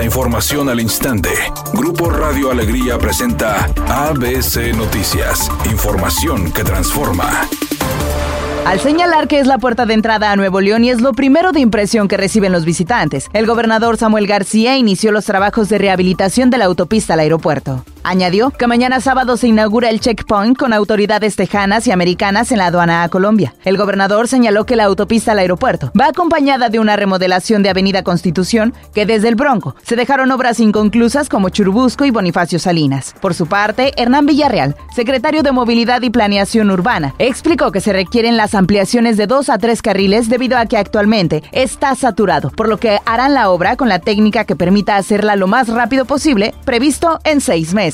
[0.00, 1.28] La información al instante.
[1.74, 5.50] Grupo Radio Alegría presenta ABC Noticias.
[5.70, 7.46] Información que transforma.
[8.64, 11.52] Al señalar que es la puerta de entrada a Nuevo León y es lo primero
[11.52, 16.48] de impresión que reciben los visitantes, el gobernador Samuel García inició los trabajos de rehabilitación
[16.48, 17.84] de la autopista al aeropuerto.
[18.02, 22.66] Añadió que mañana sábado se inaugura el checkpoint con autoridades tejanas y americanas en la
[22.66, 23.54] aduana a Colombia.
[23.62, 28.02] El gobernador señaló que la autopista al aeropuerto va acompañada de una remodelación de Avenida
[28.02, 33.14] Constitución, que desde el Bronco se dejaron obras inconclusas como Churubusco y Bonifacio Salinas.
[33.20, 38.38] Por su parte, Hernán Villarreal, secretario de Movilidad y Planeación Urbana, explicó que se requieren
[38.38, 42.78] las ampliaciones de dos a tres carriles debido a que actualmente está saturado, por lo
[42.78, 47.20] que harán la obra con la técnica que permita hacerla lo más rápido posible, previsto
[47.24, 47.89] en seis meses.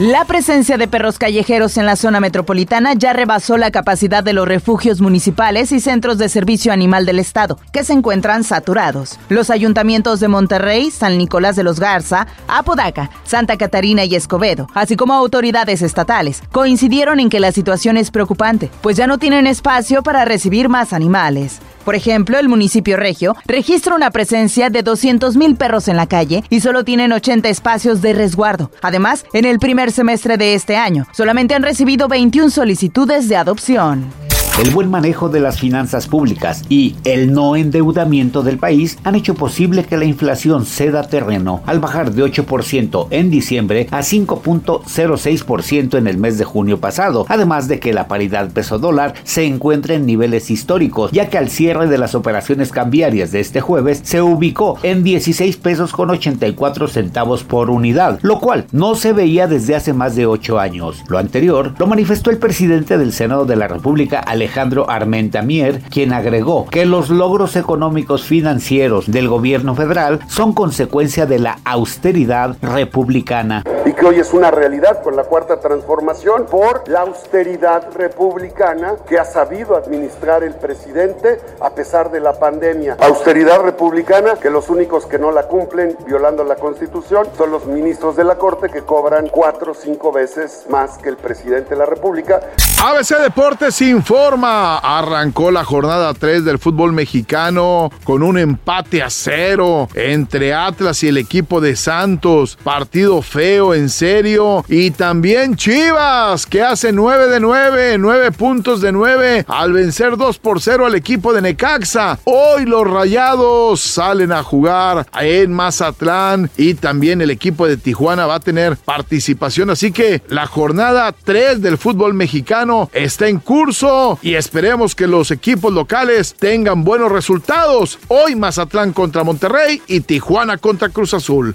[0.00, 4.48] La presencia de perros callejeros en la zona metropolitana ya rebasó la capacidad de los
[4.48, 9.20] refugios municipales y centros de servicio animal del estado, que se encuentran saturados.
[9.28, 14.96] Los ayuntamientos de Monterrey, San Nicolás de los Garza, Apodaca, Santa Catarina y Escobedo, así
[14.96, 20.02] como autoridades estatales, coincidieron en que la situación es preocupante, pues ya no tienen espacio
[20.02, 21.60] para recibir más animales.
[21.84, 26.60] Por ejemplo, el municipio regio registra una presencia de 200.000 perros en la calle y
[26.60, 28.70] solo tienen 80 espacios de resguardo.
[28.82, 34.23] Además, en el primer semestre de este año, solamente han recibido 21 solicitudes de adopción.
[34.56, 39.34] El buen manejo de las finanzas públicas y el no endeudamiento del país han hecho
[39.34, 46.06] posible que la inflación ceda terreno al bajar de 8% en diciembre a 5.06% en
[46.06, 50.06] el mes de junio pasado, además de que la paridad peso dólar se encuentra en
[50.06, 54.78] niveles históricos, ya que al cierre de las operaciones cambiarias de este jueves se ubicó
[54.84, 59.92] en 16 pesos con 84 centavos por unidad, lo cual no se veía desde hace
[59.92, 61.02] más de 8 años.
[61.08, 64.43] Lo anterior lo manifestó el presidente del Senado de la República, Alejandro
[64.88, 71.58] Armentamier, quien agregó que los logros económicos financieros del gobierno federal son consecuencia de la
[71.64, 73.62] austeridad republicana.
[73.86, 79.18] Y que hoy es una realidad con la cuarta transformación por la austeridad republicana que
[79.18, 82.96] ha sabido administrar el presidente a pesar de la pandemia.
[83.00, 88.16] Austeridad republicana que los únicos que no la cumplen violando la constitución son los ministros
[88.16, 91.86] de la corte que cobran cuatro o cinco veces más que el presidente de la
[91.86, 92.40] república.
[92.82, 94.33] ABC Deportes informa.
[94.42, 101.08] Arrancó la jornada 3 del fútbol mexicano con un empate a cero entre Atlas y
[101.08, 102.58] el equipo de Santos.
[102.64, 104.64] Partido feo, en serio.
[104.68, 110.38] Y también Chivas, que hace 9 de 9, 9 puntos de 9 al vencer 2
[110.40, 112.18] por 0 al equipo de Necaxa.
[112.24, 118.36] Hoy los rayados salen a jugar en Mazatlán y también el equipo de Tijuana va
[118.36, 119.70] a tener participación.
[119.70, 125.30] Así que la jornada 3 del fútbol mexicano está en curso y esperemos que los
[125.30, 127.98] equipos locales tengan buenos resultados.
[128.08, 131.54] Hoy Mazatlán contra Monterrey y Tijuana contra Cruz Azul.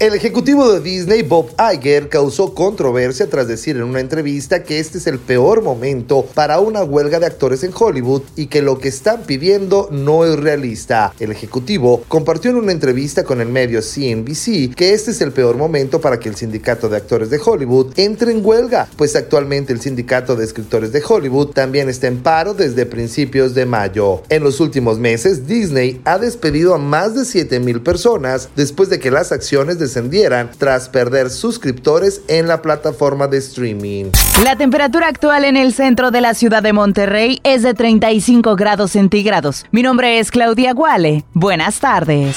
[0.00, 4.98] El ejecutivo de Disney, Bob Iger, causó controversia tras decir en una entrevista que este
[4.98, 8.88] es el peor momento para una huelga de actores en Hollywood y que lo que
[8.88, 11.14] están pidiendo no es realista.
[11.20, 15.56] El ejecutivo compartió en una entrevista con el medio CNBC que este es el peor
[15.56, 19.80] momento para que el sindicato de actores de Hollywood entre en huelga, pues actualmente el
[19.80, 24.22] sindicato de escritores de Hollywood también está en paro desde principios de mayo.
[24.28, 28.98] En los últimos meses, Disney ha despedido a más de 7 mil personas después de
[28.98, 34.06] que las acciones de descendieran tras perder suscriptores en la plataforma de streaming.
[34.42, 38.92] La temperatura actual en el centro de la ciudad de Monterrey es de 35 grados
[38.92, 39.66] centígrados.
[39.70, 41.24] Mi nombre es Claudia Guale.
[41.34, 42.36] Buenas tardes.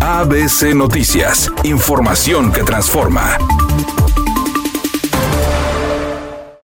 [0.00, 3.38] ABC Noticias, información que transforma.